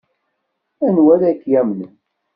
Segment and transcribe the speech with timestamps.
[0.85, 1.93] Anwa ara k-yamnen?